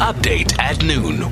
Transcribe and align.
Update 0.00 0.58
at 0.58 0.82
noon. 0.82 1.22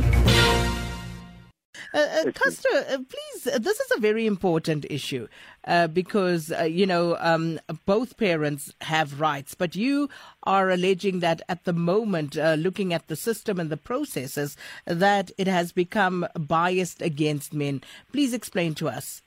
Uh, 1.95 1.99
uh, 1.99 2.31
Castro, 2.33 2.71
uh, 2.77 2.99
please, 2.99 3.47
uh, 3.47 3.59
this 3.59 3.81
is 3.81 3.93
a 3.97 3.99
very 3.99 4.27
important 4.27 4.85
issue 4.91 5.27
uh, 5.67 5.87
because, 5.87 6.53
uh, 6.53 6.65
you 6.65 6.85
know, 6.85 7.17
um, 7.19 7.59
both 7.87 8.19
parents 8.19 8.75
have 8.83 9.23
rights, 9.23 9.55
but 9.55 9.75
you 9.75 10.11
are 10.43 10.69
alleging 10.69 11.21
that 11.21 11.41
at 11.49 11.65
the 11.65 11.73
moment, 11.73 12.37
uh, 12.37 12.57
looking 12.59 12.93
at 12.93 13.09
the 13.09 13.17
system 13.17 13.59
and 13.59 13.71
the 13.71 13.79
processes, 13.79 14.55
that 14.85 15.31
it 15.39 15.47
has 15.47 15.73
become 15.73 16.27
biased 16.39 17.01
against 17.01 17.55
men. 17.55 17.81
Please 18.13 18.35
explain 18.35 18.75
to 18.75 18.87
us. 18.87 19.23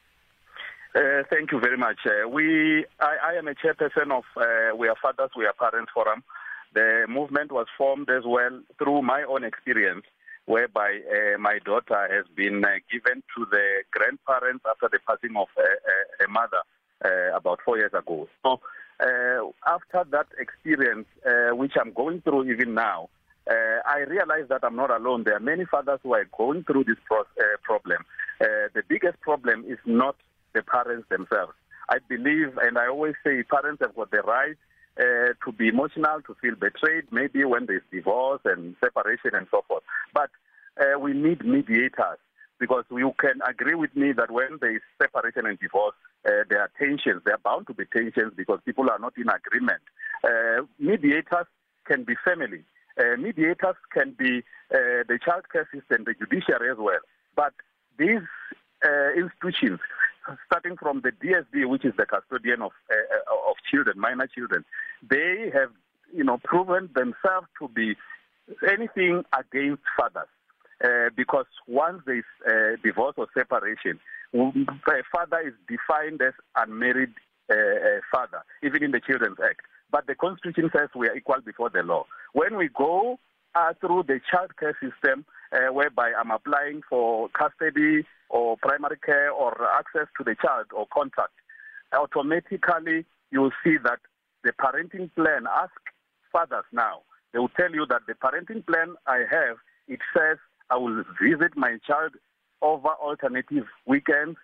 Uh, 0.94 1.24
thank 1.32 1.52
you 1.52 1.60
very 1.60 1.78
much. 1.78 1.98
Uh, 2.06 2.30
we, 2.30 2.86
I, 3.00 3.32
I 3.32 3.34
am 3.40 3.48
a 3.48 3.56
chairperson 3.56 4.12
of 4.12 4.24
uh, 4.38 4.76
We 4.76 4.88
Are 4.88 4.96
Fathers, 5.02 5.32
We 5.36 5.48
Are 5.48 5.54
Parents 5.54 5.90
Forum. 5.96 6.24
The 6.74 7.06
movement 7.10 7.52
was 7.52 7.68
formed 7.78 8.10
as 8.10 8.24
well 8.26 8.62
through 8.78 9.02
my 9.02 9.24
own 9.24 9.44
experience 9.44 10.06
whereby 10.46 11.00
uh, 11.08 11.38
my 11.38 11.60
daughter 11.64 12.08
has 12.12 12.26
been 12.36 12.64
uh, 12.64 12.70
given 12.92 13.24
to 13.36 13.46
the 13.52 13.84
grandparents 13.92 14.66
after 14.70 14.90
the 14.92 15.00
passing 15.08 15.36
of 15.38 15.48
uh, 15.58 15.62
uh, 15.62 16.26
a 16.26 16.28
mother 16.30 16.62
uh, 17.06 17.36
about 17.36 17.60
four 17.64 17.78
years 17.78 17.94
ago. 17.94 18.28
So 18.44 18.60
after 19.66 20.04
that 20.12 20.28
experience, 20.38 21.08
which 21.54 21.74
I'm 21.80 21.92
going 21.94 22.22
through 22.22 22.52
even 22.52 22.76
now, 22.76 23.10
I 23.50 24.06
realize 24.08 24.46
that 24.50 24.64
I'm 24.64 24.76
not 24.76 24.92
alone. 24.92 25.24
There 25.24 25.36
are 25.36 25.40
many 25.40 25.66
fathers 25.66 26.00
who 26.04 26.14
are 26.14 26.26
going 26.38 26.64
through 26.64 26.84
this 26.84 26.98
pro- 27.06 27.24
problem. 27.64 28.06
The 28.40 28.84
biggest 28.88 29.20
problem 29.22 29.66
is 29.68 29.80
not 29.86 30.18
the 30.54 30.62
parents 30.62 31.08
themselves. 31.10 31.54
I 31.90 31.98
believe, 32.08 32.58
and 32.62 32.78
I 32.78 32.88
always 32.88 33.16
say, 33.26 33.42
parents 33.42 33.82
have 33.82 33.96
got 33.96 34.12
the 34.12 34.22
right 34.22 34.58
uh, 35.02 35.34
to 35.44 35.52
be 35.52 35.68
emotional, 35.68 36.22
to 36.28 36.36
feel 36.42 36.56
betrayed, 36.56 37.06
maybe 37.12 37.44
when 37.44 37.66
there's 37.66 37.82
divorce 37.92 38.42
and 38.46 38.76
separation 38.84 39.32
and 39.34 39.48
so 39.50 39.64
forth. 39.68 39.84
But 40.14 40.30
uh, 40.80 41.00
we 41.00 41.14
need 41.14 41.44
mediators 41.44 42.20
because 42.60 42.86
you 42.92 43.14
can 43.20 43.42
agree 43.48 43.74
with 43.74 43.96
me 43.96 44.12
that 44.12 44.30
when 44.30 44.60
there 44.62 44.76
is 44.76 44.82
separation 45.02 45.48
and 45.48 45.60
divorce, 45.60 45.96
uh, 46.26 46.46
there 46.48 46.62
are 46.62 46.70
tensions. 46.78 47.24
There 47.26 47.34
are 47.34 47.42
bound 47.44 47.66
to 47.68 47.74
be 47.74 47.86
tensions 47.86 48.34
because 48.38 48.60
people 48.64 48.90
are 48.90 49.00
not 49.00 49.14
in 49.18 49.30
agreement. 49.30 49.82
Uh, 50.24 50.64
mediators 50.78 51.48
can 51.86 52.04
be 52.04 52.14
family. 52.24 52.64
Uh, 53.00 53.18
mediators 53.18 53.76
can 53.92 54.12
be 54.18 54.44
uh, 54.72 55.04
the 55.08 55.18
child 55.26 55.46
care 55.52 55.68
system, 55.74 56.06
the 56.06 56.14
judiciary 56.14 56.70
as 56.70 56.78
well. 56.78 57.00
But 57.36 57.54
these 57.98 58.22
uh, 58.86 59.14
institutions, 59.16 59.80
starting 60.46 60.78
from 60.78 61.02
the 61.02 61.12
DSD, 61.12 61.68
which 61.68 61.86
is 61.86 61.94
the 61.98 62.06
custodian 62.06 62.62
of 62.62 62.72
uh, 62.92 63.34
of 63.34 63.40
children, 63.72 64.00
minor 64.00 64.28
children, 64.28 64.66
they 65.10 65.50
have 65.54 65.72
you 66.14 66.24
know 66.24 66.38
proven 66.44 66.90
themselves 66.94 67.48
to 67.60 67.68
be 67.70 67.96
anything 68.68 69.24
against 69.38 69.84
fathers. 69.98 70.28
Uh, 70.84 71.10
because 71.16 71.46
once 71.68 72.02
there 72.08 72.18
is 72.18 72.24
uh, 72.48 72.76
divorce 72.84 73.14
or 73.16 73.28
separation, 73.38 74.00
a 74.34 75.04
father 75.12 75.40
is 75.46 75.54
defined 75.70 76.20
as 76.22 76.34
unmarried 76.56 77.14
uh, 77.52 77.56
father, 78.12 78.44
even 78.64 78.84
in 78.84 78.92
the 78.92 79.00
Children's 79.00 79.38
Act. 79.44 79.62
But 79.92 80.08
the 80.08 80.16
Constitution 80.16 80.72
says 80.76 80.90
we 80.96 81.08
are 81.08 81.16
equal 81.16 81.42
before 81.46 81.70
the 81.70 81.84
law. 81.84 82.06
When 82.34 82.58
we 82.58 82.70
go 82.70 83.20
uh, 83.54 83.74
through 83.80 84.04
the 84.08 84.22
child 84.32 84.58
care 84.58 84.76
system, 84.82 85.26
uh, 85.52 85.72
whereby 85.74 86.14
I'm 86.18 86.32
applying 86.32 86.82
for 86.90 87.30
custody 87.30 88.06
or 88.30 88.58
primary 88.58 88.98
care 89.06 89.30
or 89.32 89.56
access 89.78 90.08
to 90.18 90.24
the 90.24 90.36
child 90.42 90.68
or 90.76 90.88
contact, 90.94 91.34
automatically 91.94 93.06
you 93.32 93.42
will 93.42 93.52
see 93.64 93.78
that 93.84 94.00
the 94.44 94.52
parenting 94.54 95.10
plan, 95.16 95.46
ask 95.48 95.72
fathers 96.32 96.66
now, 96.72 97.02
they 97.34 97.40
will 97.40 97.50
tell 97.50 97.72
you 97.72 97.86
that 97.88 98.02
the 98.08 98.14
parenting 98.14 98.66
plan 98.66 98.96
I 99.08 99.24
have, 99.30 99.58
it 99.88 100.00
says 100.16 100.38
I 100.70 100.78
will 100.78 101.04
visit 101.22 101.56
my 101.56 101.78
child 101.86 102.12
over 102.62 102.90
alternative 102.90 103.66
weekends 103.86 104.38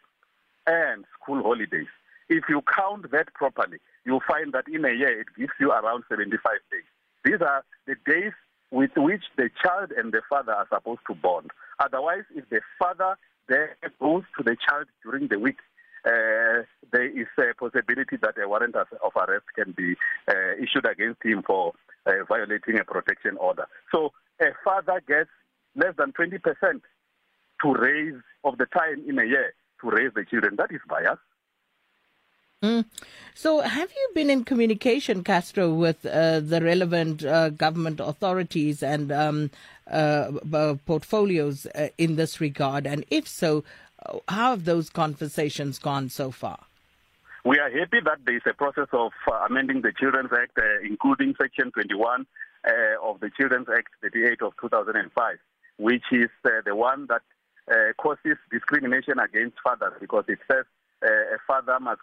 and 0.66 1.06
school 1.22 1.42
holidays. 1.42 1.88
If 2.30 2.46
you 2.50 2.62
count 2.76 3.12
that 3.12 3.34
properly, 3.34 3.78
you'll 4.06 4.24
find 4.28 4.54
that 4.54 4.68
in 4.68 4.86
a 4.86 4.92
year 4.92 5.22
it 5.22 5.28
gives 5.38 5.54
you 5.60 5.72
around 5.72 6.04
75 6.10 6.40
days. 6.72 6.82
These 7.24 7.42
are 7.42 7.64
the 7.86 7.96
days 8.06 8.34
with 8.72 8.92
which 8.98 9.24
the 9.38 9.50
child 9.64 9.92
and 9.96 10.12
the 10.12 10.22
father 10.30 10.54
are 10.54 10.68
supposed 10.74 11.02
to 11.08 11.16
bond. 11.16 11.52
Otherwise, 11.80 12.24
if 12.36 12.50
the 12.50 12.62
father 12.78 13.18
there 13.48 13.78
goes 14.00 14.24
to 14.38 14.44
the 14.44 14.58
child 14.68 14.88
during 15.04 15.28
the 15.30 15.40
week, 15.40 15.58
uh, 16.08 16.64
there 16.92 17.10
is 17.10 17.28
a 17.38 17.54
possibility 17.54 18.18
that 18.22 18.36
a 18.42 18.48
warrant 18.48 18.76
of 18.76 18.88
arrest 19.16 19.46
can 19.56 19.74
be 19.76 19.96
uh, 20.30 20.54
issued 20.58 20.86
against 20.90 21.22
him 21.24 21.44
for 21.46 21.74
uh, 22.06 22.12
violating 22.28 22.80
a 22.80 22.86
protection 22.86 23.36
order. 23.38 23.68
So 23.92 24.14
a 24.40 24.52
father 24.64 25.02
gets 25.06 25.30
less 25.76 25.94
than 25.98 26.14
20% 26.14 26.40
to 27.62 27.74
raise 27.74 28.22
of 28.44 28.58
the 28.58 28.66
time 28.68 29.04
in 29.08 29.20
a 29.20 29.26
year 29.26 29.54
to 29.82 29.90
raise 29.90 30.12
the 30.16 30.26
children. 30.26 30.56
That 30.58 30.72
is 30.72 30.82
bias. 30.88 31.20
Mm. 32.64 32.86
So, 33.36 33.62
have 33.62 33.92
you 33.92 34.10
been 34.16 34.32
in 34.32 34.44
communication, 34.44 35.24
Castro, 35.24 35.72
with 35.72 36.04
uh, 36.08 36.40
the 36.40 36.60
relevant 36.60 37.24
uh, 37.24 37.50
government 37.50 38.00
authorities 38.00 38.82
and 38.82 39.12
um, 39.12 39.52
uh, 39.86 40.32
portfolios 40.88 41.68
uh, 41.76 41.90
in 42.00 42.16
this 42.16 42.42
regard? 42.42 42.88
And 42.88 43.06
if 43.12 43.28
so, 43.28 43.64
how 44.28 44.52
have 44.52 44.66
those 44.66 44.90
conversations 44.90 45.80
gone 45.80 46.10
so 46.10 46.32
far? 46.32 46.60
We 47.46 47.60
are 47.60 47.70
happy 47.70 48.00
that 48.04 48.20
there 48.26 48.36
is 48.36 48.42
a 48.46 48.54
process 48.54 48.88
of 48.92 49.12
uh, 49.28 49.46
amending 49.50 49.82
the 49.82 49.94
Children's 49.98 50.32
Act, 50.34 50.60
including 50.84 51.36
Section 51.42 51.72
21 51.72 52.26
of 53.02 53.20
the 53.22 53.30
Children's 53.38 53.68
Act 53.70 53.88
38 54.02 54.42
of 54.42 54.54
2005 54.62 55.38
which 55.78 56.04
is 56.12 56.30
uh, 56.46 56.50
the 56.66 56.76
one 56.76 57.08
that 57.08 57.22
uh, 57.72 57.94
causes 57.98 58.38
discrimination 58.52 59.20
against 59.20 59.58
fathers 59.64 59.94
because 60.00 60.26
it 60.28 60.40
says 60.52 60.66
uh, 61.04 61.36
a 61.36 61.38
father 61.46 61.80
must 61.80 62.02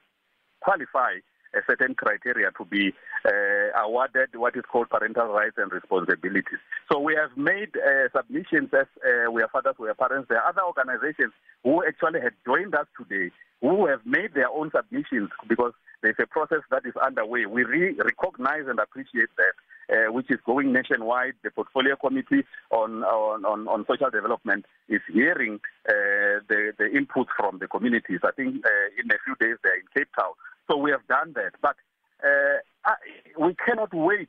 qualify 0.61 1.15
a 1.57 1.63
certain 1.67 1.95
criteria 1.95 2.51
to 2.59 2.65
be 2.65 2.93
uh, 3.25 3.83
awarded 3.83 4.31
what 4.35 4.57
is 4.57 4.65
called 4.71 4.89
parental 4.91 5.29
rights 5.29 5.57
and 5.57 5.73
responsibilities. 5.73 6.59
So 6.91 6.99
we 6.99 7.15
have 7.15 7.37
made 7.37 7.77
uh, 7.77 8.09
submissions 8.15 8.71
as 8.73 8.87
uh, 9.03 9.31
we 9.31 9.43
are 9.43 9.49
fathers, 9.49 9.77
we 9.79 9.89
are 9.89 9.95
parents. 9.95 10.29
There 10.29 10.41
are 10.41 10.49
other 10.49 10.63
organizations 10.63 11.33
who 11.63 11.85
actually 11.87 12.21
had 12.21 12.35
joined 12.45 12.75
us 12.75 12.87
today 12.99 13.31
who 13.61 13.87
have 13.87 14.05
made 14.05 14.35
their 14.35 14.51
own 14.51 14.71
submissions 14.75 15.31
because 15.49 15.73
there's 16.03 16.21
a 16.21 16.27
process 16.27 16.61
that 16.71 16.85
is 16.85 16.93
underway. 17.03 17.47
We 17.47 17.65
re- 17.65 17.97
recognize 17.97 18.69
and 18.69 18.79
appreciate 18.79 19.31
that 19.39 19.55
uh, 19.91 20.13
which 20.13 20.31
is 20.31 20.39
going 20.45 20.73
nationwide. 20.73 21.35
The 21.43 21.51
Portfolio 21.51 21.97
Committee 21.97 22.45
on 22.71 23.03
on, 23.05 23.45
on, 23.45 23.69
on 23.69 23.87
Social 23.89 24.11
Development 24.11 24.65
is 24.89 25.01
hearing 25.13 25.61
uh, 25.89 26.45
the, 26.49 26.73
the 26.79 26.91
input 26.95 27.29
from 27.37 27.59
the 27.59 27.67
communities. 27.67 28.21
I 28.23 28.33
think 28.33 28.65
uh, 28.65 29.03
in 29.03 29.11
a 29.11 29.19
few 29.25 29.35
days 29.41 29.57
they're 29.63 29.77
in 29.77 29.89
Cape 29.97 30.09
Town. 30.19 30.33
So 30.69 30.77
we 30.77 30.91
have 30.91 31.07
done 31.09 31.33
that. 31.35 31.53
But 31.61 31.77
uh, 32.25 32.59
I, 32.85 32.95
we 33.39 33.55
cannot 33.55 33.93
wait 33.93 34.29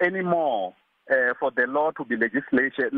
anymore 0.00 0.74
uh, 1.10 1.34
for 1.38 1.50
the 1.50 1.66
law 1.66 1.90
to 1.92 2.04
be 2.04 2.16
legislated, 2.16 2.92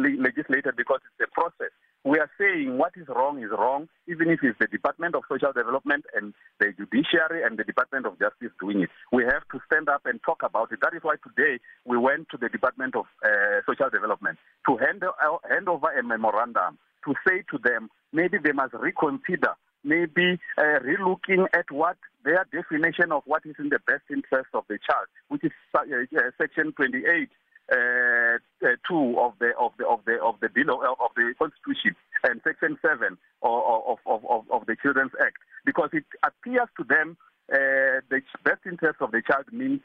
because 0.76 1.00
it's 1.04 1.30
a 1.30 1.32
process. 1.32 1.72
We 2.02 2.18
are 2.18 2.30
saying 2.38 2.78
what 2.78 2.92
is 2.96 3.06
wrong 3.08 3.42
is 3.42 3.50
wrong, 3.50 3.88
even 4.08 4.30
if 4.30 4.41
it's 4.42 4.58
the 4.58 4.66
Department 4.66 5.14
of 5.14 5.22
Social 5.28 5.52
Development 5.52 6.04
and 6.16 6.32
the 6.58 6.72
Judiciary 6.72 7.44
and 7.44 7.58
the 7.58 7.64
Department 7.64 8.06
of 8.06 8.18
Justice 8.18 8.52
doing 8.58 8.80
it. 8.80 8.91
We 9.12 9.24
have 9.24 9.47
to 9.52 9.60
stand 9.66 9.91
up 9.91 10.06
and 10.06 10.18
talk 10.22 10.42
about 10.42 10.72
it. 10.72 10.80
That 10.80 10.94
is 10.94 11.02
why 11.02 11.16
today 11.22 11.60
we 11.84 11.98
went 11.98 12.30
to 12.30 12.38
the 12.38 12.48
Department 12.48 12.97
of 12.97 13.04
uh, 13.22 13.60
Social 13.66 13.91
Development 13.91 14.38
to 14.66 14.78
hand, 14.78 15.04
uh, 15.04 15.36
hand 15.48 15.68
over 15.68 15.92
a 15.92 16.02
memorandum 16.02 16.78
to 17.04 17.14
say 17.26 17.44
to 17.50 17.58
them 17.62 17.91
maybe 18.12 18.38
they 18.42 18.52
must 18.52 18.72
reconsider, 18.74 19.54
maybe 19.84 20.38
uh, 20.58 20.78
relooking 20.80 21.46
at 21.54 21.70
what 21.70 21.96
their 22.24 22.46
definition 22.52 23.12
of 23.12 23.22
what 23.26 23.42
is 23.46 23.56
in 23.58 23.68
the 23.70 23.78
best 23.86 24.04
interest 24.10 24.48
of 24.54 24.64
the 24.68 24.78
child, 24.78 25.06
which 25.28 25.44
is 25.44 25.52
uh, 25.74 25.80
uh, 25.80 26.30
Section 26.38 26.72
28 26.72 27.28
uh, 27.72 27.76
uh, 27.76 28.68
two 28.88 29.14
of 29.18 29.34
the 29.38 29.52
of 29.58 29.72
the 29.78 29.86
of 29.86 30.00
the 30.04 30.20
of 30.20 30.34
the 30.41 30.48
bill 30.48 30.74
of, 30.74 30.98
of 31.00 31.10
the 31.15 31.32
constitution 31.38 31.94
and 32.24 32.41
section 32.42 32.77
seven 32.82 33.16
of, 33.42 33.98
of 34.06 34.24
of 34.24 34.44
of 34.50 34.66
the 34.66 34.77
Children's 34.82 35.12
Act. 35.22 35.38
Because 35.65 35.91
it 35.92 36.04
appears 36.24 36.68
to 36.78 36.84
them 36.84 37.16
uh, 37.53 38.03
the 38.10 38.22
best 38.44 38.60
interest 38.66 38.98
of 39.00 39.12
the 39.12 39.22
child 39.22 39.44
means 39.53 39.80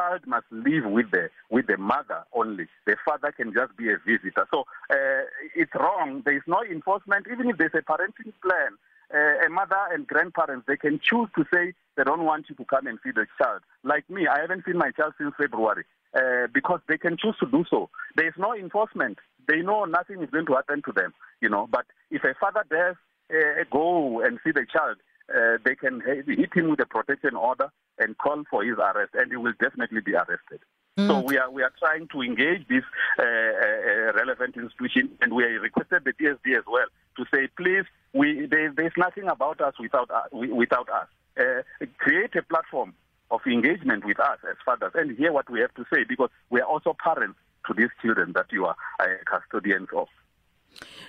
child 0.00 0.26
must 0.26 0.46
live 0.50 0.84
with 0.86 1.10
the 1.10 1.28
with 1.50 1.66
the 1.66 1.76
mother 1.76 2.24
only. 2.32 2.66
The 2.86 2.96
father 3.04 3.32
can 3.32 3.52
just 3.52 3.76
be 3.76 3.90
a 3.90 3.98
visitor. 3.98 4.46
So 4.50 4.60
uh, 4.90 5.22
it's 5.54 5.72
wrong. 5.74 6.22
There 6.24 6.36
is 6.36 6.42
no 6.46 6.62
enforcement. 6.62 7.26
Even 7.30 7.50
if 7.50 7.58
there's 7.58 7.74
a 7.74 7.82
parenting 7.82 8.32
plan, 8.42 8.78
uh, 9.14 9.46
a 9.46 9.50
mother 9.50 9.80
and 9.92 10.06
grandparents 10.06 10.64
they 10.66 10.76
can 10.76 11.00
choose 11.02 11.28
to 11.36 11.44
say 11.52 11.74
they 11.96 12.04
don't 12.04 12.24
want 12.24 12.46
you 12.48 12.54
to 12.56 12.64
come 12.64 12.86
and 12.86 12.98
see 13.04 13.10
the 13.10 13.26
child. 13.38 13.62
Like 13.84 14.08
me, 14.08 14.26
I 14.26 14.40
haven't 14.40 14.64
seen 14.64 14.78
my 14.78 14.90
child 14.92 15.14
since 15.18 15.34
February 15.36 15.84
uh, 16.14 16.46
because 16.52 16.80
they 16.88 16.98
can 16.98 17.16
choose 17.16 17.36
to 17.40 17.46
do 17.46 17.64
so. 17.68 17.90
There 18.16 18.28
is 18.28 18.34
no 18.38 18.54
enforcement. 18.54 19.18
They 19.48 19.60
know 19.62 19.84
nothing 19.84 20.22
is 20.22 20.30
going 20.30 20.46
to 20.46 20.54
happen 20.54 20.82
to 20.86 20.92
them, 20.92 21.12
you 21.40 21.48
know. 21.48 21.68
But 21.70 21.86
if 22.10 22.24
a 22.24 22.34
father 22.40 22.64
dares 22.70 22.96
uh, 23.30 23.64
go 23.70 24.20
and 24.20 24.38
see 24.44 24.52
the 24.52 24.66
child, 24.72 24.96
uh, 25.34 25.58
they 25.64 25.74
can 25.74 26.00
hit 26.00 26.52
him 26.54 26.70
with 26.70 26.80
a 26.80 26.86
protection 26.86 27.36
order 27.36 27.70
and 28.00 28.18
call 28.18 28.42
for 28.50 28.64
his 28.64 28.76
arrest, 28.78 29.14
and 29.14 29.30
he 29.30 29.36
will 29.36 29.54
definitely 29.60 30.00
be 30.00 30.14
arrested. 30.14 30.60
Mm. 30.98 31.06
So 31.06 31.20
we 31.20 31.38
are 31.38 31.50
we 31.50 31.62
are 31.62 31.72
trying 31.78 32.08
to 32.08 32.22
engage 32.22 32.66
this 32.68 32.84
uh, 33.18 33.22
uh, 33.22 34.12
relevant 34.14 34.56
institution, 34.56 35.10
and 35.20 35.32
we 35.32 35.44
requested 35.44 36.04
the 36.04 36.12
DSD 36.12 36.58
as 36.58 36.64
well 36.66 36.86
to 37.16 37.24
say, 37.32 37.48
please, 37.56 37.84
we, 38.12 38.46
there, 38.46 38.72
there's 38.74 38.92
nothing 38.96 39.28
about 39.28 39.60
us 39.60 39.74
without, 39.78 40.10
uh, 40.10 40.22
without 40.32 40.88
us. 40.88 41.06
Uh, 41.38 41.86
create 41.98 42.34
a 42.34 42.42
platform 42.42 42.92
of 43.30 43.40
engagement 43.46 44.04
with 44.04 44.18
us 44.18 44.38
as 44.48 44.56
fathers 44.64 44.92
and 44.94 45.16
hear 45.16 45.32
what 45.32 45.48
we 45.48 45.60
have 45.60 45.72
to 45.74 45.84
say 45.92 46.04
because 46.04 46.30
we 46.50 46.60
are 46.60 46.66
also 46.66 46.96
parents 47.02 47.38
to 47.66 47.74
these 47.74 47.90
children 48.02 48.32
that 48.34 48.46
you 48.50 48.66
are 48.66 48.74
uh, 48.98 49.04
custodians 49.26 49.88
of. 49.94 50.08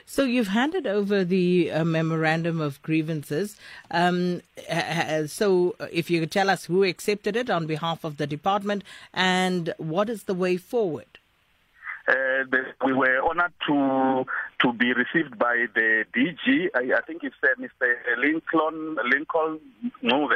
So 0.06 0.24
you've 0.24 0.50
handed 0.50 0.86
over 0.88 1.24
the 1.24 1.72
uh, 1.72 1.86
memorandum 1.86 2.60
of 2.60 2.82
grievances. 2.82 3.56
Um, 3.90 4.42
so 5.28 5.76
if 5.92 6.10
you 6.10 6.20
could 6.20 6.32
tell 6.32 6.50
us 6.50 6.66
who 6.66 6.84
accepted 6.84 7.36
it 7.36 7.50
on 7.50 7.66
behalf 7.66 8.04
of 8.04 8.18
the 8.18 8.28
department 8.28 8.84
and 9.14 9.74
what 9.78 10.10
is 10.10 10.24
the 10.24 10.34
way 10.34 10.58
forward? 10.58 11.06
Uh, 12.08 12.44
we 12.84 12.94
were 12.94 13.22
honored 13.22 13.54
to 13.68 14.26
to 14.60 14.74
be 14.74 14.92
received 14.92 15.38
by 15.38 15.68
the 15.74 16.04
DG. 16.14 16.70
I, 16.76 16.98
I 16.98 17.02
think 17.02 17.24
it's 17.24 17.36
uh, 17.44 17.48
Mr. 17.60 17.96
Lincoln 18.18 18.98
Lincoln 19.10 19.60
Move. 20.02 20.32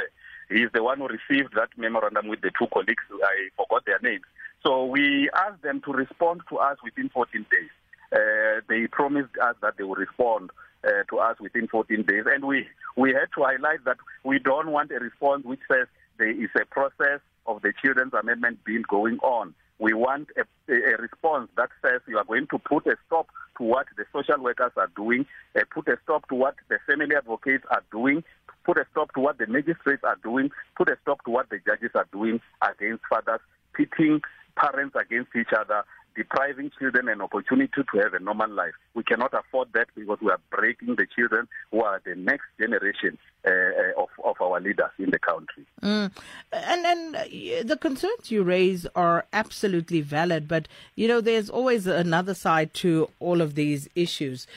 He's 0.47 0.69
the 0.73 0.83
one 0.83 0.99
who 0.99 1.07
received 1.07 1.55
that 1.55 1.69
memorandum 1.75 2.27
with 2.27 2.41
the 2.41 2.51
two 2.57 2.67
colleagues. 2.71 3.03
I 3.11 3.49
forgot 3.57 3.83
their 3.85 3.99
names. 4.01 4.23
So 4.63 4.85
we 4.85 5.29
asked 5.31 5.63
them 5.63 5.81
to 5.81 5.91
respond 5.91 6.41
to 6.49 6.57
us 6.57 6.77
within 6.83 7.09
14 7.09 7.45
days. 7.51 7.69
Uh, 8.13 8.61
they 8.69 8.87
promised 8.87 9.37
us 9.41 9.55
that 9.61 9.77
they 9.77 9.83
will 9.83 9.95
respond 9.95 10.51
uh, 10.85 11.03
to 11.09 11.17
us 11.17 11.37
within 11.39 11.67
14 11.67 12.03
days. 12.03 12.23
And 12.25 12.45
we, 12.45 12.67
we 12.95 13.09
had 13.09 13.27
to 13.35 13.43
highlight 13.43 13.83
that 13.85 13.97
we 14.23 14.39
don't 14.39 14.71
want 14.71 14.91
a 14.91 14.99
response 14.99 15.43
which 15.45 15.61
says 15.71 15.87
there 16.17 16.29
is 16.29 16.49
a 16.59 16.65
process 16.65 17.19
of 17.47 17.61
the 17.61 17.73
Children's 17.81 18.13
Amendment 18.13 18.59
Bill 18.65 18.81
going 18.87 19.19
on. 19.19 19.53
We 19.77 19.93
want 19.93 20.29
a, 20.37 20.43
a 20.71 20.97
response 20.97 21.49
that 21.57 21.69
says 21.81 22.01
you 22.07 22.17
are 22.17 22.23
going 22.23 22.47
to 22.47 22.59
put 22.59 22.87
a 22.87 22.95
stop 23.07 23.27
to 23.57 23.63
what 23.63 23.87
the 23.97 24.05
social 24.13 24.41
workers 24.41 24.71
are 24.77 24.89
doing, 24.95 25.25
uh, 25.55 25.61
put 25.73 25.87
a 25.87 25.97
stop 26.03 26.27
to 26.29 26.35
what 26.35 26.55
the 26.69 26.77
family 26.87 27.15
advocates 27.15 27.65
are 27.69 27.83
doing, 27.91 28.23
put 28.63 28.77
a 28.77 28.85
stop 28.91 29.13
to 29.13 29.19
what 29.19 29.37
the 29.37 29.47
magistrates 29.47 30.03
are 30.03 30.17
doing, 30.23 30.49
put 30.77 30.89
a 30.89 30.97
stop 31.01 31.23
to 31.25 31.31
what 31.31 31.49
the 31.49 31.59
judges 31.65 31.91
are 31.93 32.07
doing 32.11 32.39
against 32.61 33.03
fathers, 33.09 33.41
pitting 33.73 34.21
parents 34.55 34.95
against 34.99 35.35
each 35.35 35.51
other, 35.57 35.83
depriving 36.15 36.71
children 36.79 37.09
an 37.09 37.21
opportunity 37.21 37.71
to 37.91 37.97
have 37.99 38.13
a 38.13 38.19
normal 38.19 38.49
life. 38.49 38.73
We 38.93 39.03
cannot 39.03 39.33
afford 39.33 39.69
that 39.73 39.87
because 39.95 40.19
we 40.21 40.31
are 40.31 40.39
breaking 40.49 40.95
the 40.95 41.07
children 41.13 41.47
who 41.71 41.81
are 41.81 42.01
the 42.05 42.15
next 42.15 42.45
generation 42.59 43.17
uh, 43.45 43.49
uh 43.49 44.01
of, 44.01 44.09
of 44.23 44.35
our 44.41 44.59
leaders 44.59 44.91
in 44.97 45.11
the 45.11 45.19
country. 45.19 45.65
Mm. 45.81 46.11
And, 46.51 46.85
and 46.85 47.15
uh, 47.15 47.63
the 47.63 47.77
concerns 47.79 48.31
you 48.31 48.43
raise 48.43 48.87
are 48.95 49.25
absolutely 49.33 50.01
valid, 50.01 50.47
but 50.47 50.67
you 50.95 51.07
know, 51.07 51.21
there's 51.21 51.49
always 51.49 51.85
another 51.87 52.33
side 52.33 52.73
to 52.75 53.09
all 53.19 53.41
of 53.41 53.55
these 53.55 53.87
issues. 53.95 54.47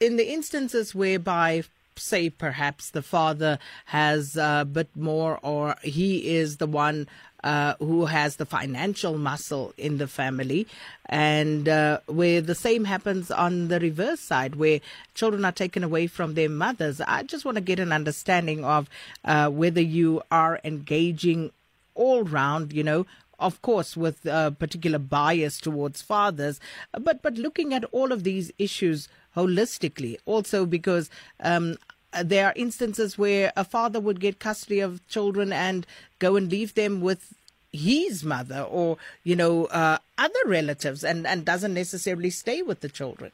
In 0.00 0.16
the 0.16 0.30
instances 0.30 0.94
whereby 0.94 1.64
say 1.98 2.30
perhaps 2.30 2.90
the 2.90 3.02
father 3.02 3.58
has 3.86 4.36
a 4.36 4.66
bit 4.70 4.88
more 4.94 5.38
or 5.42 5.76
he 5.82 6.36
is 6.36 6.58
the 6.58 6.66
one 6.66 7.08
uh, 7.44 7.74
who 7.78 8.06
has 8.06 8.36
the 8.36 8.46
financial 8.46 9.18
muscle 9.18 9.74
in 9.76 9.98
the 9.98 10.06
family, 10.06 10.66
and 11.06 11.68
uh, 11.68 12.00
where 12.06 12.40
the 12.40 12.54
same 12.54 12.84
happens 12.84 13.30
on 13.30 13.68
the 13.68 13.80
reverse 13.80 14.20
side, 14.20 14.56
where 14.56 14.80
children 15.14 15.44
are 15.44 15.52
taken 15.52 15.84
away 15.84 16.06
from 16.06 16.34
their 16.34 16.48
mothers. 16.48 17.00
I 17.00 17.22
just 17.22 17.44
want 17.44 17.56
to 17.56 17.60
get 17.60 17.78
an 17.78 17.92
understanding 17.92 18.64
of 18.64 18.88
uh, 19.24 19.48
whether 19.50 19.80
you 19.80 20.22
are 20.30 20.60
engaging 20.64 21.52
all 21.94 22.24
round, 22.24 22.72
you 22.72 22.82
know, 22.82 23.06
of 23.38 23.60
course, 23.62 23.96
with 23.96 24.24
a 24.24 24.54
particular 24.58 24.98
bias 24.98 25.58
towards 25.60 26.02
fathers, 26.02 26.58
but 26.98 27.22
but 27.22 27.34
looking 27.34 27.74
at 27.74 27.84
all 27.92 28.12
of 28.12 28.24
these 28.24 28.50
issues 28.58 29.08
holistically, 29.36 30.16
also 30.24 30.64
because 30.64 31.10
um, 31.40 31.76
there 32.22 32.46
are 32.46 32.52
instances 32.56 33.18
where 33.18 33.52
a 33.56 33.64
father 33.64 34.00
would 34.00 34.20
get 34.20 34.38
custody 34.38 34.80
of 34.80 35.06
children 35.08 35.52
and 35.52 35.86
go 36.18 36.36
and 36.36 36.50
leave 36.50 36.74
them 36.74 37.00
with 37.00 37.34
his 37.72 38.24
mother 38.24 38.60
or 38.62 38.96
you 39.22 39.36
know 39.36 39.66
uh, 39.66 39.98
other 40.16 40.44
relatives 40.46 41.04
and 41.04 41.26
and 41.26 41.44
doesn't 41.44 41.74
necessarily 41.74 42.30
stay 42.30 42.62
with 42.62 42.80
the 42.80 42.88
children. 42.88 43.32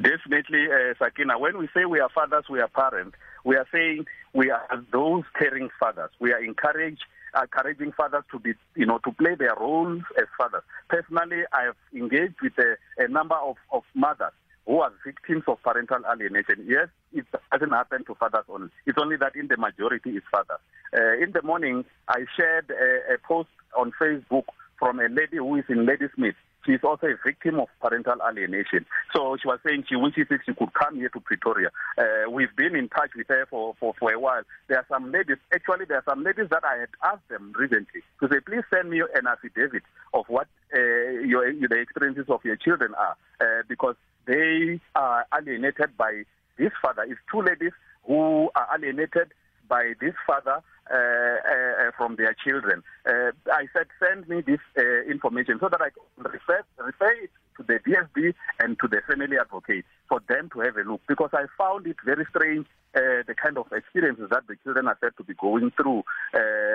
Definitely 0.00 0.66
uh, 0.72 0.94
sakina 0.98 1.38
when 1.38 1.58
we 1.58 1.68
say 1.74 1.84
we 1.84 2.00
are 2.00 2.08
fathers 2.08 2.44
we 2.48 2.60
are 2.60 2.68
parents 2.68 3.16
we 3.44 3.56
are 3.56 3.66
saying 3.72 4.06
we 4.32 4.50
are 4.50 4.84
those 4.92 5.24
caring 5.38 5.70
fathers. 5.78 6.10
We 6.20 6.32
are 6.32 6.42
encouraged 6.42 7.02
encouraging 7.40 7.92
fathers 7.92 8.24
to 8.32 8.40
be, 8.40 8.54
you 8.74 8.84
know, 8.86 8.98
to 8.98 9.12
play 9.12 9.36
their 9.36 9.54
roles 9.54 10.02
as 10.18 10.26
fathers. 10.36 10.62
Personally, 10.88 11.42
I 11.52 11.62
have 11.62 11.76
engaged 11.94 12.34
with 12.42 12.54
a, 12.58 12.76
a 12.98 13.06
number 13.06 13.36
of, 13.36 13.56
of 13.72 13.84
mothers 13.94 14.32
who 14.66 14.80
are 14.80 14.92
victims 15.04 15.44
of 15.48 15.62
parental 15.62 15.98
alienation. 16.10 16.64
Yes, 16.66 16.88
it 17.12 17.26
doesn't 17.52 17.70
happen 17.70 18.04
to 18.04 18.14
fathers 18.14 18.44
only. 18.48 18.68
It's 18.86 18.98
only 19.00 19.16
that 19.16 19.36
in 19.36 19.48
the 19.48 19.56
majority 19.56 20.10
it's 20.10 20.26
fathers. 20.30 20.60
Uh, 20.96 21.22
in 21.22 21.32
the 21.32 21.42
morning, 21.42 21.84
I 22.08 22.24
shared 22.36 22.70
a, 22.70 23.14
a, 23.14 23.18
post 23.18 23.48
on 23.76 23.92
Facebook 24.00 24.44
from 24.78 25.00
a 25.00 25.08
lady 25.08 25.36
who 25.36 25.56
is 25.56 25.64
in 25.68 25.86
Ladysmith. 25.86 26.34
She 26.66 26.72
is 26.72 26.80
also 26.84 27.06
a 27.06 27.16
victim 27.24 27.58
of 27.58 27.68
parental 27.80 28.16
alienation. 28.28 28.84
So 29.14 29.36
she 29.40 29.48
was 29.48 29.60
saying 29.66 29.84
she 29.88 29.96
wishes 29.96 30.26
if 30.30 30.42
she 30.44 30.52
could 30.52 30.74
come 30.74 30.96
here 30.96 31.08
to 31.08 31.20
Pretoria. 31.20 31.70
Uh, 31.96 32.30
we've 32.30 32.54
been 32.54 32.76
in 32.76 32.88
touch 32.88 33.10
with 33.16 33.28
her 33.28 33.46
for, 33.48 33.74
for, 33.80 33.94
for 33.98 34.12
a 34.12 34.20
while. 34.20 34.42
There 34.68 34.76
are 34.76 34.86
some 34.88 35.10
ladies, 35.10 35.38
actually 35.54 35.86
there 35.86 35.98
are 35.98 36.04
some 36.06 36.22
ladies 36.22 36.48
that 36.50 36.64
I 36.64 36.80
had 36.80 36.90
asked 37.02 37.28
them 37.28 37.54
recently 37.58 38.02
to 38.20 38.28
say, 38.28 38.40
please 38.44 38.64
send 38.72 38.90
me 38.90 39.00
an 39.00 39.26
affidavit 39.26 39.84
of 40.12 40.26
what 40.28 40.48
uh, 40.74 40.78
your, 40.78 41.50
the 41.50 41.80
experiences 41.80 42.26
of 42.28 42.44
your 42.44 42.56
children 42.56 42.92
are. 42.94 43.16
Uh, 43.40 43.62
because 43.66 43.96
they 44.30 44.80
are 44.94 45.26
alienated 45.36 45.96
by 45.98 46.22
this 46.56 46.70
father. 46.80 47.02
It's 47.02 47.18
two 47.32 47.42
ladies 47.42 47.72
who 48.06 48.48
are 48.54 48.68
alienated 48.72 49.32
by 49.68 49.94
this 50.00 50.14
father 50.24 50.62
uh, 50.88 50.94
uh, 50.94 51.88
uh, 51.88 51.90
from 51.96 52.14
their 52.14 52.34
children. 52.44 52.84
Uh, 53.04 53.32
I 53.52 53.66
said, 53.72 53.86
send 53.98 54.28
me 54.28 54.40
this 54.40 54.60
uh, 54.78 55.10
information 55.10 55.58
so 55.60 55.68
that 55.68 55.80
I 55.80 55.90
can 55.90 56.32
refer, 56.32 56.62
refer 56.78 57.10
it 57.24 57.30
to 57.56 57.64
the 57.64 57.80
DSD 57.80 58.34
and 58.60 58.78
to 58.78 58.86
the 58.86 59.00
family 59.08 59.36
advocate 59.36 59.84
for 60.08 60.20
them 60.28 60.48
to 60.54 60.60
have 60.60 60.76
a 60.76 60.88
look. 60.88 61.00
Because 61.08 61.30
I 61.32 61.46
found 61.58 61.88
it 61.88 61.96
very 62.04 62.24
strange 62.30 62.66
uh, 62.94 63.26
the 63.26 63.34
kind 63.34 63.58
of 63.58 63.66
experiences 63.72 64.28
that 64.30 64.46
the 64.46 64.54
children 64.62 64.86
are 64.86 64.98
said 65.00 65.16
to 65.16 65.24
be 65.24 65.34
going 65.34 65.72
through, 65.72 66.04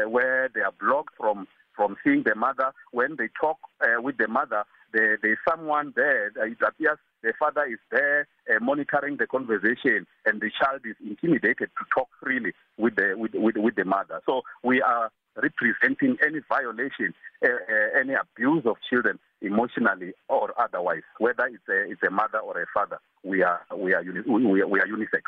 where 0.09 0.49
they 0.53 0.61
are 0.61 0.73
blocked 0.79 1.15
from 1.17 1.47
from 1.75 1.97
seeing 2.03 2.23
the 2.23 2.35
mother. 2.35 2.71
When 2.91 3.17
they 3.17 3.27
talk 3.39 3.57
with 4.01 4.17
the 4.17 4.29
mother, 4.29 4.63
there, 4.93 5.19
there's 5.21 5.37
someone 5.49 5.91
there. 5.95 6.27
It 6.27 6.57
appears 6.65 6.97
the 7.25 7.33
father 7.39 7.65
is 7.65 7.79
there 7.91 8.27
uh, 8.49 8.63
monitoring 8.63 9.17
the 9.17 9.25
conversation, 9.27 10.05
and 10.25 10.39
the 10.39 10.51
child 10.61 10.81
is 10.85 10.95
intimidated 11.03 11.69
to 11.77 11.85
talk 11.93 12.07
freely 12.21 12.53
with 12.77 12.95
the 12.95 13.15
with, 13.17 13.31
with, 13.33 13.57
with 13.57 13.75
the 13.75 13.83
mother. 13.83 14.21
So 14.25 14.43
we 14.63 14.81
are 14.81 15.11
representing 15.35 16.17
any 16.25 16.39
violation, 16.47 17.13
uh, 17.43 17.47
uh, 17.47 17.99
any 17.99 18.13
abuse 18.13 18.63
of 18.65 18.77
children 18.89 19.19
emotionally 19.41 20.13
or 20.29 20.53
otherwise, 20.61 21.01
whether 21.17 21.45
it's 21.47 21.67
a, 21.67 21.91
it's 21.91 22.01
a 22.07 22.11
mother 22.11 22.39
or 22.39 22.61
a 22.61 22.65
father. 22.73 22.99
We 23.23 23.43
are 23.43 23.61
we 23.75 23.93
are 23.93 24.03
uni- 24.03 24.21
we, 24.21 24.63
we 24.63 24.79
are 24.79 24.87
unisex. 24.87 25.23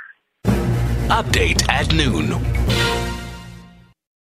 Update 1.10 1.67
at 1.69 1.93
noon. 1.93 3.06